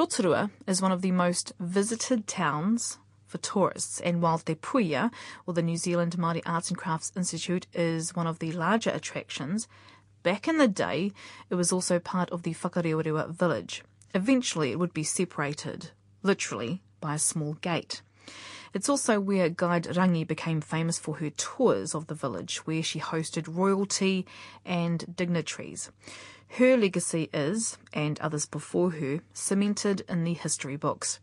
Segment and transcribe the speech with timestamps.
[0.00, 5.12] Rotorua is one of the most visited towns for tourists, and while Te Puia,
[5.46, 9.68] or the New Zealand Māori Arts and Crafts Institute, is one of the larger attractions,
[10.22, 11.12] back in the day
[11.50, 13.82] it was also part of the Whakarewarewa village.
[14.14, 15.90] Eventually it would be separated,
[16.22, 18.00] literally, by a small gate.
[18.72, 23.00] It's also where Guide Rangi became famous for her tours of the village, where she
[23.00, 24.24] hosted royalty
[24.64, 25.90] and dignitaries.
[26.54, 31.20] Her legacy is, and others before her, cemented in the history books.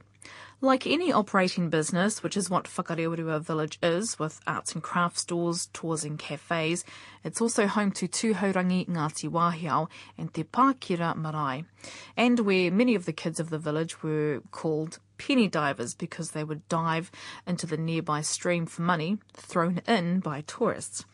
[0.61, 5.69] Like any operating business, which is what Whakarewarewa Village is, with arts and crafts stores,
[5.73, 6.83] tours and cafes,
[7.23, 11.65] it's also home to Tūhourangi Ngāti Wahiao and Te Pākira Marae,
[12.15, 16.43] and where many of the kids of the village were called penny divers because they
[16.43, 17.11] would dive
[17.45, 21.05] into the nearby stream for money thrown in by tourists.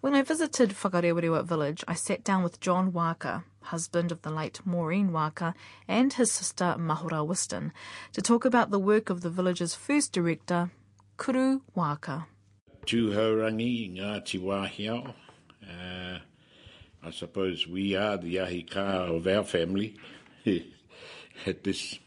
[0.00, 4.60] When I visited Whakarewarewa Village, I sat down with John Waaka, husband of the late
[4.64, 5.54] Maureen Waaka,
[5.88, 7.72] and his sister Mahora Wiston,
[8.12, 10.70] to talk about the work of the village's first director,
[11.16, 12.26] Kuru Waaka.
[12.86, 15.14] Tūhourangi Ngāti Wahiao.
[15.62, 16.18] Uh,
[17.02, 19.96] I suppose we are the ahika of our family.
[21.46, 21.98] At this,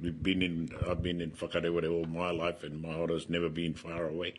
[0.00, 4.06] we've been in, I've been in Whakarewarewa all my life and Mahora's never been far
[4.06, 4.34] away.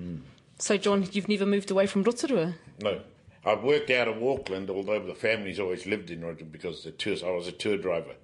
[0.00, 0.20] Mm.
[0.58, 2.54] So, John, you've never moved away from Rotorua?
[2.80, 3.00] No,
[3.46, 7.22] I've worked out of Auckland, although the family's always lived in Rotorua because the tours,
[7.22, 8.14] I was a tour driver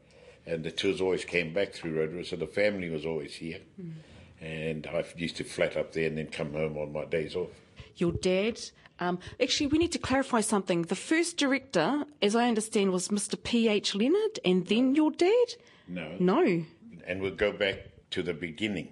[0.46, 3.60] and the tours always came back through Rotorua, so the family was always here.
[3.80, 3.92] Mm.
[4.40, 7.50] And I used to flat up there and then come home on my days off.
[7.96, 8.58] Your dad,
[8.98, 10.82] um, actually, we need to clarify something.
[10.82, 13.40] The first director, as I understand, was Mr.
[13.42, 13.94] P.H.
[13.94, 15.54] Leonard, and then your dad?
[15.86, 16.16] No.
[16.18, 16.64] No.
[17.06, 18.88] And we'll go back to the beginning.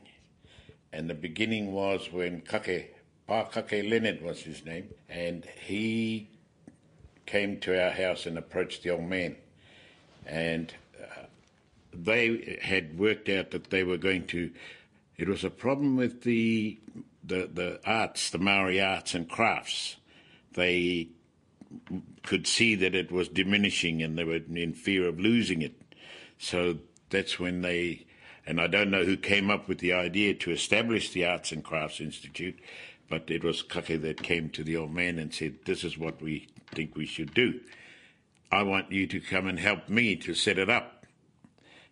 [0.92, 2.94] And the beginning was when Kake
[3.28, 6.28] Pakake Leonard was his name, and he
[7.26, 9.36] came to our house and approached the old man.
[10.24, 11.26] And uh,
[11.92, 14.50] they had worked out that they were going to.
[15.16, 16.78] It was a problem with the
[17.22, 19.96] the the arts, the Maori arts and crafts.
[20.55, 21.08] They
[22.22, 25.74] could see that it was diminishing, and they were in fear of losing it.
[26.38, 26.78] So
[27.11, 28.06] that's when they.
[28.46, 31.62] And I don't know who came up with the idea to establish the Arts and
[31.62, 32.58] Crafts Institute,
[33.08, 36.20] but it was Kake that came to the old man and said, This is what
[36.20, 37.61] we think we should do.
[38.51, 41.07] I want you to come and help me to set it up.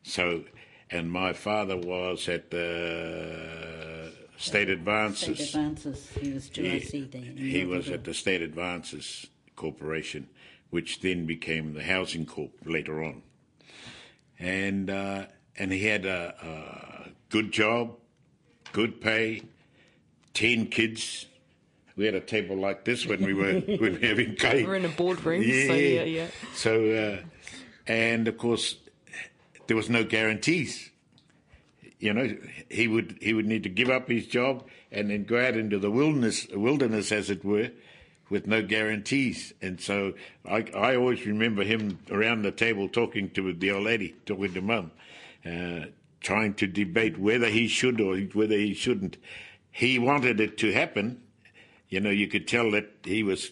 [0.03, 0.44] So,
[0.91, 5.37] and my father was at the State Advances.
[5.37, 6.10] State Advances.
[6.21, 7.37] He was GIC then.
[7.37, 9.26] He was at the State Advances
[9.56, 10.28] Corporation,
[10.71, 13.22] which then became the Housing Corp later on.
[14.38, 15.26] And, uh,
[15.59, 16.34] and he had a,
[17.06, 17.97] a good job,
[18.72, 19.43] good pay,
[20.36, 21.26] 10 kids.
[21.97, 24.66] We had a table like this when we were, when we were having cake.
[24.66, 25.66] We're in a boardroom, yeah.
[25.66, 26.26] so yeah, yeah.
[26.54, 27.26] So, uh,
[27.86, 28.76] and of course,
[29.66, 30.91] there was no guarantees.
[31.98, 32.36] You know,
[32.70, 35.78] he would he would need to give up his job and then go out into
[35.78, 37.70] the wilderness, wilderness as it were,
[38.28, 39.54] with no guarantees.
[39.62, 40.12] And so
[40.44, 44.60] I, I always remember him around the table talking to the old lady, talking to
[44.60, 44.91] mum,
[45.46, 45.86] uh,
[46.20, 49.16] trying to debate whether he should or whether he shouldn't
[49.76, 51.20] he wanted it to happen.
[51.91, 53.50] You know, you could tell that he was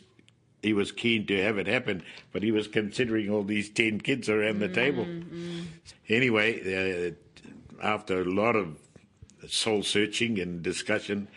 [0.63, 2.03] he was keen to have it happen,
[2.33, 5.05] but he was considering all these ten kids around the mm, table.
[5.05, 5.67] Mm.
[6.09, 7.11] Anyway, uh,
[7.83, 8.79] after a lot of
[9.49, 11.29] soul searching and discussion,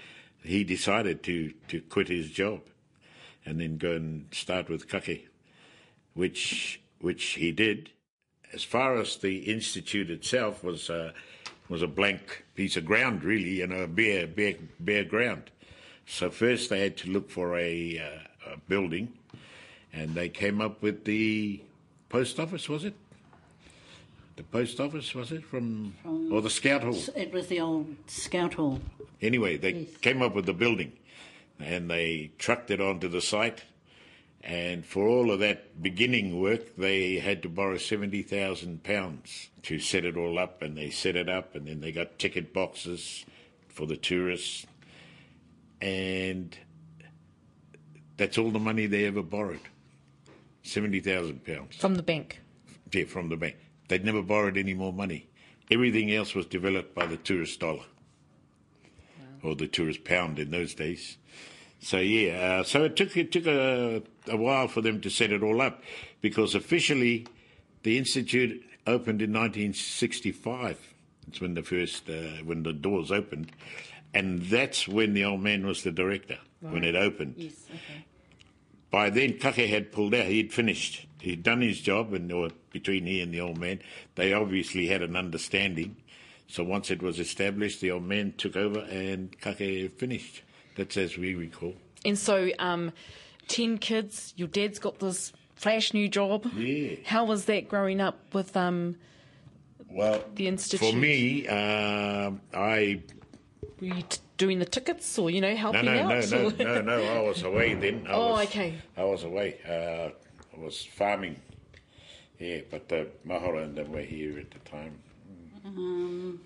[0.42, 2.62] he decided to to quit his job
[3.46, 5.28] and then go and start with Kake,
[6.14, 7.90] which which he did.
[8.54, 10.90] As far as the institute itself was.
[10.90, 11.12] Uh,
[11.70, 15.52] was a blank piece of ground, really, you know, bare, bare, bare ground.
[16.06, 19.14] So first they had to look for a, uh, a building,
[19.92, 21.62] and they came up with the
[22.10, 22.96] post office, was it?
[24.38, 25.44] The post office, was it?
[25.44, 26.98] From, From or the scout hall?
[27.16, 28.80] It was the old scout hall.
[29.22, 29.98] Anyway, they yes.
[29.98, 30.94] came up with the building,
[31.60, 33.64] and they trucked it onto the site
[34.44, 40.16] and for all of that beginning work, they had to borrow £70,000 to set it
[40.16, 43.26] all up, and they set it up, and then they got ticket boxes
[43.68, 44.66] for the tourists.
[45.82, 46.58] And
[48.16, 49.60] that's all the money they ever borrowed
[50.64, 51.74] £70,000.
[51.74, 52.42] From the bank?
[52.94, 53.58] Yeah, from the bank.
[53.88, 55.30] They'd never borrowed any more money.
[55.70, 57.84] Everything else was developed by the tourist dollar,
[59.44, 59.50] wow.
[59.50, 61.18] or the tourist pound in those days.
[61.80, 65.32] So yeah, uh, so it took it took a, a while for them to set
[65.32, 65.84] it all up,
[66.22, 67.28] because officially,
[67.84, 70.94] the institute opened in 1965.
[71.28, 73.52] It's when the first uh, when the doors opened,
[74.14, 76.74] and that's when the old man was the director right.
[76.74, 77.36] when it opened.
[77.38, 77.54] Yes.
[77.70, 78.06] Okay.
[78.90, 80.26] by then Kake had pulled out.
[80.26, 81.06] He'd finished.
[81.20, 83.80] He'd done his job, and or between he and the old man,
[84.16, 85.98] they obviously had an understanding.
[86.48, 90.44] So once it was established, the old man took over, and Kake finished.
[90.78, 91.74] That's as we recall.
[92.06, 92.94] And so, um,
[93.48, 96.46] 10 kids, your dad's got this flash new job.
[96.56, 96.96] Yeah.
[97.06, 98.96] How was that growing up with um,
[99.90, 100.92] Well, the institute?
[100.92, 103.02] for me, um I
[103.82, 106.32] Were you t- doing the tickets or, you know, no helping no no out?
[106.32, 107.04] no or- no no.
[107.04, 108.06] I was away then.
[108.08, 108.76] I Oh, was, okay.
[108.96, 109.58] I was away.
[109.68, 110.10] Uh,
[110.56, 111.38] I was farming.
[112.40, 114.94] Yeah, but the Mahora and them were here at the time.
[115.66, 116.40] Um,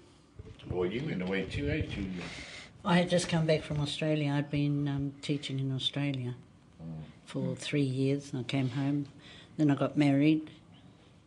[0.70, 1.84] Well, you went away too, eh?
[1.98, 2.06] You,
[2.84, 4.32] I had just come back from Australia.
[4.32, 6.34] I'd been um, teaching in Australia
[7.26, 8.32] for three years.
[8.36, 9.06] I came home.
[9.58, 10.50] Then I got married.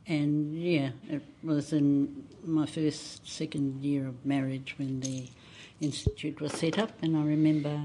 [0.09, 5.29] And yeah, it was in my first, second year of marriage when the
[5.81, 6.91] institute was set up.
[7.03, 7.83] And I remember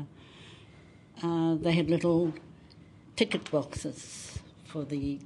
[1.21, 2.33] uh, they had little
[3.15, 5.19] ticket boxes for the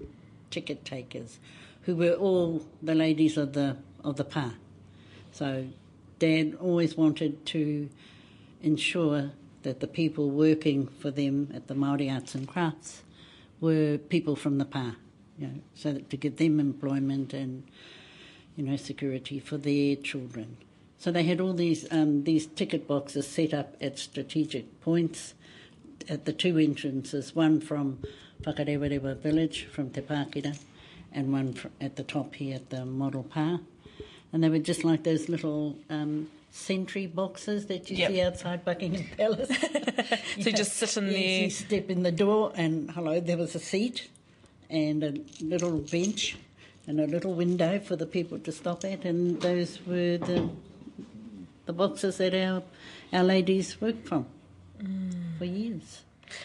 [0.51, 1.39] ticket takers,
[1.83, 4.53] who were all the ladies of the of the pa.
[5.31, 5.67] So,
[6.19, 7.89] Dad always wanted to
[8.63, 9.31] ensure
[9.61, 13.03] that the people working for them at the Maori Arts and Crafts
[13.61, 14.95] were people from the pa,
[15.37, 17.63] you know, so that to give them employment and
[18.55, 20.57] you know security for their children.
[20.97, 25.33] So they had all these um, these ticket boxes set up at strategic points
[26.09, 27.99] at the two entrances, one from
[28.41, 30.57] Whakarewarewa village, from Te Pākira,
[31.11, 33.59] and one at the top here at the Model Pa.
[34.31, 38.11] And they were just like those little um, sentry boxes that you Yep.
[38.11, 39.49] see outside Buckingham Palace.
[39.49, 41.43] So you just sit in Yes, there.
[41.45, 44.07] You step in the door, and hello, there was a seat
[44.69, 46.37] and a little bench
[46.85, 50.47] and a little window for the people to stop at, and those were the
[51.65, 52.61] the boxes that our
[53.11, 54.27] our ladies worked from
[55.39, 56.01] for years.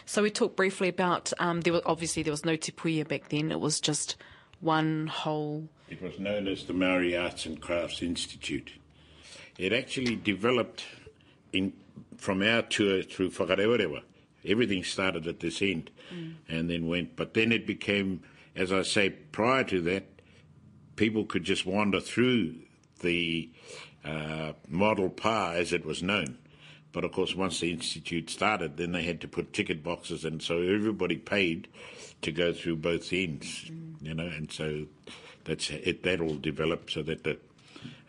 [0.07, 3.29] So we talked briefly about um, there was obviously there was no te puia back
[3.29, 3.53] then.
[3.53, 4.17] It was just
[4.61, 5.69] one whole.
[5.91, 8.73] It was known as the Maori Arts and Crafts Institute.
[9.59, 10.85] It actually developed
[11.53, 11.73] in
[12.17, 14.03] from our tour through Whakarewarewa.
[14.45, 15.91] Everything started at this end
[16.49, 18.23] and then went, but then it became,
[18.57, 20.05] as I say, prior to that,
[20.97, 22.55] people could just wander through
[23.01, 23.51] the
[24.05, 26.39] uh, model pa as it was known.
[26.93, 30.43] But of course, once the institute started, then they had to put ticket boxes, and
[30.43, 31.69] so everybody paid
[32.23, 33.71] to go through both ends,
[34.01, 34.27] you know.
[34.27, 34.87] And so
[35.45, 36.03] that's it.
[36.03, 37.39] That all developed so that the,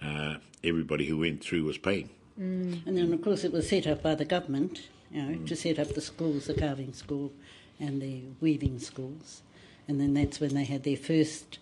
[0.03, 2.09] uh, everybody who went through was paying.
[2.37, 5.77] And then, of course, it was set up by the government, you know, to set
[5.77, 7.33] up the schools, the carving school
[7.79, 9.41] and the weaving schools.
[9.87, 11.59] And then that's when they had their first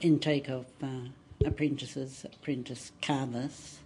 [0.00, 1.08] intake of uh,
[1.44, 3.78] apprentices, apprentice carvers.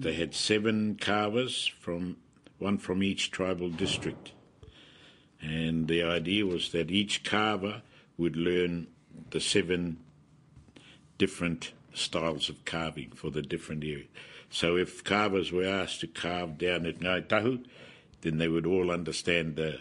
[0.00, 2.16] They had seven carvers from
[2.58, 4.32] one from each tribal district,
[5.40, 7.82] and the idea was that each carver
[8.16, 8.86] would learn
[9.30, 9.98] the seven
[11.18, 14.04] different styles of carving for the different area.
[14.50, 17.64] So if carvers were asked to carve down at Ngai Tahu,
[18.20, 19.80] then they would all understand the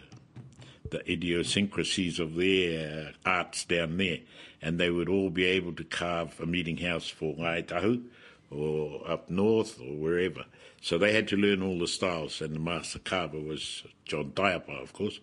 [0.92, 4.20] the idiosyncrasies of their uh, arts down there,
[4.62, 8.04] and they would all be able to carve a meeting house for Ngai Tahu
[8.52, 10.46] or up north or wherever.
[10.82, 14.82] So they had to learn all the styles, and the master carver was John Taiapa,
[14.82, 15.20] of course.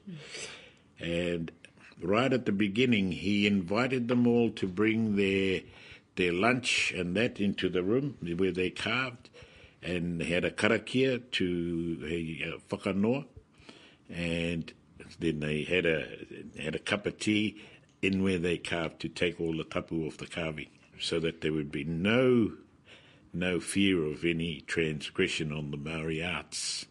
[0.99, 1.53] And
[2.03, 5.61] right at the beginning, he invited them all to bring their
[6.17, 9.31] their lunch and that into the room where they carved,
[9.83, 13.25] and had a karakia to a whakanoa,
[14.09, 14.73] and
[15.19, 16.07] then they had a
[16.61, 17.61] had a cup of tea
[18.01, 21.53] in where they carved to take all the tapu off the carving, so that there
[21.53, 22.53] would be no
[23.33, 26.87] no fear of any transgression on the Maori arts.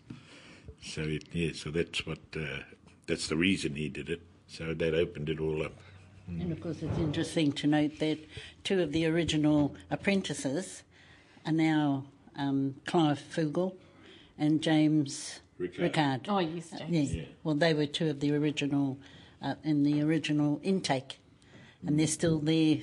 [0.83, 2.63] So it, yeah, so that's what uh,
[3.07, 4.21] that's the reason he did it.
[4.47, 5.73] So that opened it all up.
[6.27, 8.19] And of course, it's interesting to note that
[8.63, 10.83] two of the original apprentices
[11.45, 12.05] are now
[12.37, 13.75] um, Clive Fugill
[14.37, 15.79] and James Rickard.
[15.79, 16.21] Rickard.
[16.29, 17.13] Oh yes, James.
[17.13, 17.23] Yeah.
[17.43, 18.97] Well, they were two of the original
[19.41, 21.19] uh, in the original intake,
[21.85, 22.77] and they're still there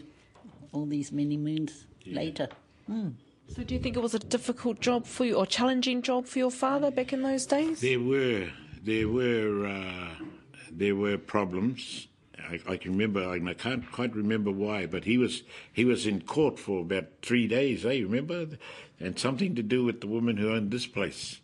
[0.73, 2.49] all these many moons later.
[2.88, 6.38] So do you think it was a difficult job for you or challenging job for
[6.38, 7.80] your father back in those days?
[7.80, 8.50] There were
[8.83, 10.25] there were uh,
[10.71, 12.09] there were problems.
[12.47, 13.28] I, I can remember.
[13.28, 15.42] I, can't quite remember why, but he was
[15.73, 17.85] he was in court for about three days.
[17.85, 18.00] Eh?
[18.00, 18.47] Remember,
[19.00, 21.40] and something to do with the woman who owned this place.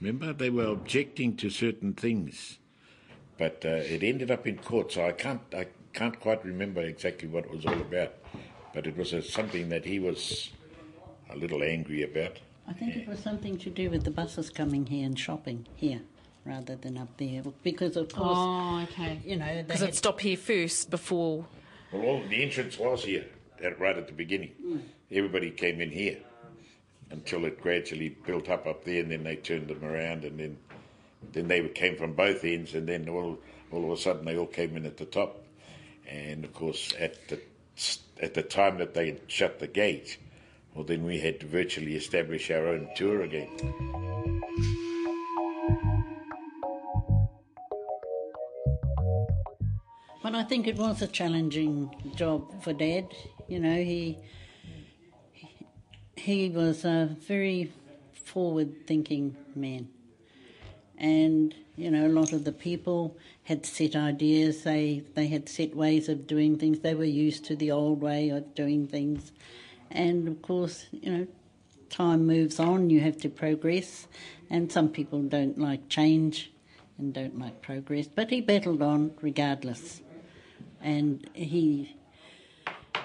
[0.00, 2.58] Remember, they were objecting to certain things,
[3.38, 4.92] but uh, it ended up in court.
[4.92, 8.14] So I can't I can't quite remember exactly what it was all about,
[8.74, 10.50] but it was uh, something that he was
[11.30, 12.38] a little angry about.
[12.68, 16.00] I think it was something to do with the buses coming here and shopping here.
[16.46, 19.20] Rather than up there because, of course, Oh, okay.
[19.24, 21.46] you know, Because it stopped here first before.
[21.92, 23.24] Well, all, the entrance was here,
[23.62, 24.50] at, right at the beginning.
[24.62, 24.78] Hmm.
[25.10, 26.18] Everybody came in here
[27.10, 30.56] until it gradually built up up there, and then they turned them around, and then
[31.32, 33.38] then they came from both ends, and then all
[33.72, 35.42] all of a sudden they all came in at the top.
[36.08, 37.40] And of course, at the
[38.20, 40.18] at the time that they shut the gate,
[40.74, 43.48] well, then we had to virtually establish our own tour again.
[50.26, 53.14] But I think it was a challenging job for Dad.
[53.46, 54.18] You know, he
[56.16, 57.72] he was a very
[58.24, 59.88] forward-thinking man,
[60.98, 64.64] and you know, a lot of the people had set ideas.
[64.64, 66.80] They they had set ways of doing things.
[66.80, 69.30] They were used to the old way of doing things,
[69.92, 71.26] and of course, you know,
[71.88, 72.90] time moves on.
[72.90, 74.08] You have to progress,
[74.50, 76.50] and some people don't like change
[76.98, 78.08] and don't like progress.
[78.08, 80.00] But he battled on regardless
[80.80, 81.96] and he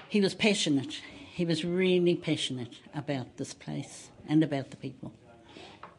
[0.08, 1.02] he was passionate.
[1.34, 5.14] He was really passionate about this place and about the people,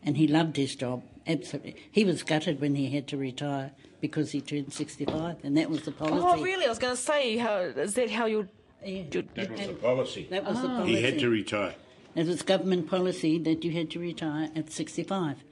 [0.02, 1.02] and he loved his job.
[1.26, 5.70] Absolutely, he was gutted when he had to retire because he turned sixty-five, and that
[5.70, 6.26] was the oh, policy.
[6.40, 6.66] Oh, really?
[6.66, 8.48] I was going to say, how, is that how you're.
[8.84, 9.04] Yeah.
[9.12, 10.26] you're That was the policy.
[10.30, 10.76] That was the ah.
[10.78, 10.96] policy.
[10.96, 11.74] He had to retire.
[12.14, 15.44] It was government policy that you had to retire at 65.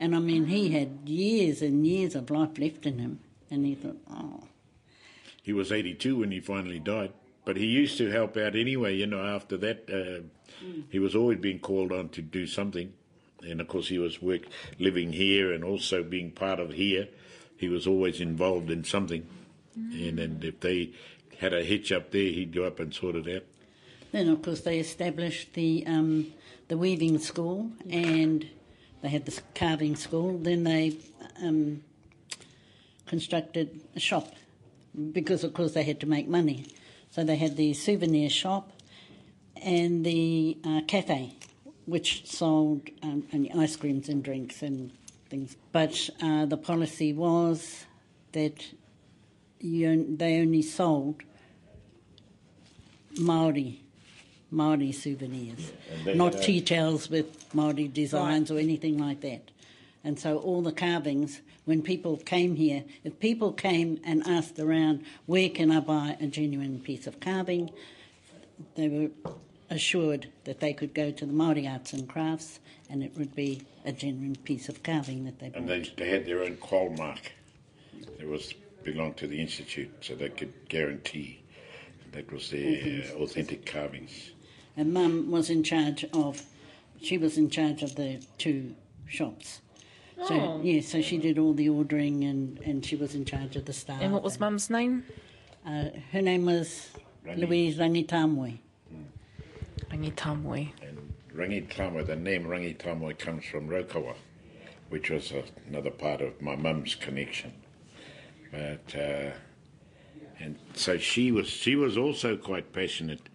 [0.00, 3.20] And I mean, he had years and years of life left in him.
[3.50, 4.44] And he thought, oh,
[5.42, 7.12] He was 82 when he finally died.
[7.44, 9.90] But he used to help out anyway, you know, after that.
[9.90, 10.26] Uh,
[10.90, 12.92] He was always being called on to do something.
[13.42, 14.42] And of course, he was work,
[14.78, 17.08] living here and also being part of here.
[17.56, 19.26] He was always involved in something.
[19.74, 20.92] And then if they
[21.38, 23.42] had a hitch up there, he'd go up and sort it out.
[24.12, 26.32] Then, of course, they established the um,
[26.68, 28.46] the weaving school, and
[29.00, 30.38] they had the carving school.
[30.38, 30.98] Then they
[31.42, 31.82] um,
[33.06, 34.34] constructed a shop
[35.12, 36.66] because, of course, they had to make money.
[37.10, 38.72] So they had the souvenir shop
[39.62, 41.36] and the uh, cafe,
[41.86, 44.92] which sold um, only ice creams and drinks and
[45.28, 45.56] things.
[45.72, 47.84] But uh, the policy was
[48.32, 48.64] that
[49.60, 51.22] you, they only sold
[53.18, 53.82] Maori
[54.52, 59.50] Maori souvenirs, and they not tea towels with Maori designs or anything like that.
[60.04, 65.04] And so all the carvings, when people came here, if people came and asked around,
[65.26, 67.70] where can I buy a genuine piece of carving,
[68.76, 69.32] they were
[69.70, 72.60] assured that they could go to the Maori Arts and Crafts
[72.92, 75.56] and it would be a genuine piece of carving that they bought.
[75.56, 77.32] And they, they had their own qual mark.
[78.18, 78.52] It was
[78.84, 81.42] belonged to the institute, so they could guarantee
[82.12, 84.32] that was their uh, authentic carvings.
[84.76, 86.42] And Mum was in charge of,
[87.00, 88.74] she was in charge of the two
[89.06, 89.61] shops.
[90.26, 90.60] So Oh.
[90.62, 93.72] yeah, so she did all the ordering and, and she was in charge of the
[93.72, 94.00] staff.
[94.00, 95.04] And what was Mum's name?
[95.66, 96.90] Uh, her name was
[97.26, 97.38] Rangi.
[97.46, 98.58] Louise Rangitamwe.
[99.90, 100.70] Rangi Tamwe.
[100.82, 104.14] And Rangitamo, the name Rangitamo comes from Rokawa,
[104.90, 107.52] which was a, another part of my mum's connection.
[108.50, 109.30] But uh,
[110.38, 113.28] and so she was she was also quite passionate.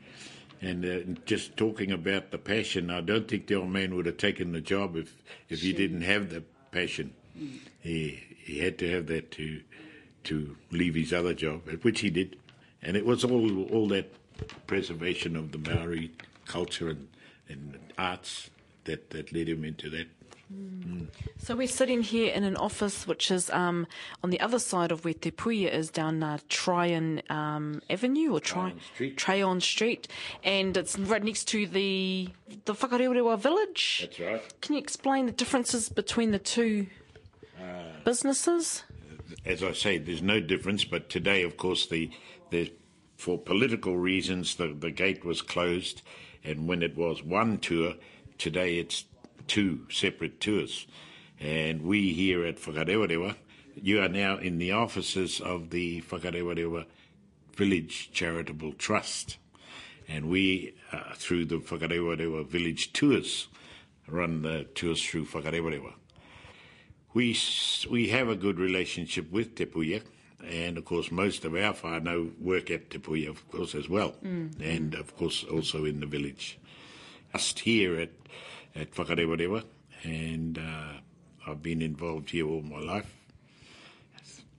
[0.61, 4.17] And uh, just talking about the passion, I don't think the old man would have
[4.17, 5.15] taken the job if
[5.49, 6.43] if he didn't have the
[6.77, 7.13] passion.
[7.81, 9.61] He he had to have that to
[10.25, 12.37] to leave his other job, which he did,
[12.81, 14.11] and it was all all that
[14.67, 16.11] preservation of the Maori
[16.45, 17.07] culture and,
[17.49, 18.49] and arts
[18.85, 20.07] that, that led him into that.
[21.37, 23.87] So we're sitting here in an office which is um,
[24.23, 28.39] on the other side of where Te Puia is down uh, Tryon um, Avenue or
[28.39, 29.17] Tri- Tryon Street.
[29.17, 30.07] Tryon Street,
[30.43, 32.29] and it's right next to the
[32.65, 33.99] the Whakarerewa village.
[34.01, 34.61] That's right.
[34.61, 36.87] Can you explain the differences between the two
[38.03, 38.83] businesses?
[39.45, 42.09] As I say, there's no difference, but today, of course, the,
[42.49, 42.71] the
[43.17, 46.01] for political reasons, the, the gate was closed,
[46.43, 47.95] and when it was one tour,
[48.37, 49.05] today it's
[49.47, 50.87] two separate tours.
[51.39, 53.35] And we here at Whakarewarewa,
[53.75, 56.85] you are now in the offices of the Whakarewarewa
[57.55, 59.37] Village Charitable Trust.
[60.07, 63.47] And we, uh, through the Whakarewarewa Village Tours,
[64.07, 65.93] run the tours through Whakarewarewa.
[67.13, 67.37] We,
[67.89, 70.03] we have a good relationship with Te Puia,
[70.45, 74.13] and of course, most of our whānau work at Te Puia, of course, as well,
[74.61, 76.59] and of course, also in the village.
[77.33, 78.11] Just here at,
[78.79, 79.63] at Whakarewarewa,
[80.03, 80.99] and uh,
[81.47, 83.13] I've been involved here all my life,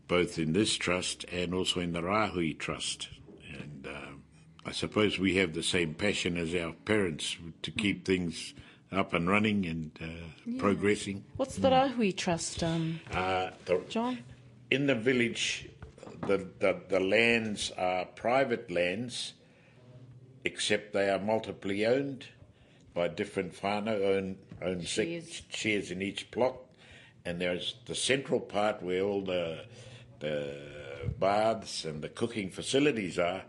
[0.08, 3.08] both in this trust and also in the Rahui Trust.
[3.52, 4.12] And uh,
[4.66, 8.54] I suppose we have the same passion as our parents to keep things
[8.90, 11.24] up and running and uh, progressing.
[11.36, 14.18] What's the Rahui Trust, um, Uh, the, John?
[14.70, 15.68] in the village,
[16.26, 19.34] the, the, the lands are private lands,
[20.44, 22.24] except they are multiply owned
[22.98, 25.92] by different whānau, own, own Shares.
[25.92, 26.56] in each plot.
[27.24, 29.60] And there's the central part where all the,
[30.18, 30.56] the
[31.16, 33.42] baths and the cooking facilities are.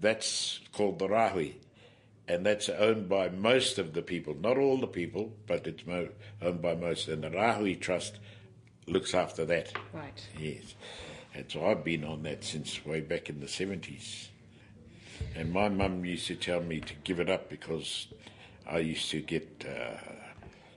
[0.00, 1.56] That's called the Rahui.
[2.26, 6.08] And that's owned by most of the people, not all the people, but it's mo-
[6.40, 7.08] owned by most.
[7.08, 8.18] And the Rahui Trust
[8.86, 9.74] looks after that.
[9.92, 10.26] Right.
[10.38, 10.74] Yes.
[11.34, 14.28] And so I've been on that since way back in the 70s.
[15.36, 18.06] And my mum used to tell me to give it up because
[18.66, 19.98] I used to get uh,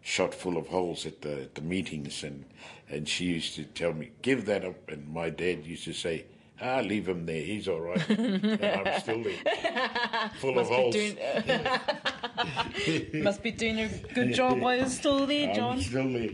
[0.02, 2.24] shot full of holes at the, at the meetings.
[2.24, 2.44] And,
[2.90, 4.90] and she used to tell me, give that up.
[4.90, 6.26] And my dad used to say,
[6.62, 7.42] ah, leave him there.
[7.42, 8.10] He's all right.
[8.10, 10.32] and I'm still there.
[10.40, 10.96] Full of holes.
[13.14, 16.32] must be doing a good job while you're still there, I'm still there.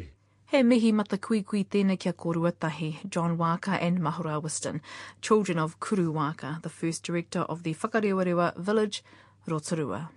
[0.51, 4.81] He mihi mata kui kui tēnei kia koruatahi, John Waaka and Mahora Wiston,
[5.21, 9.03] children of Kuru Waaka, the first director of the Whakarewarewa village,
[9.47, 10.09] Rotorua.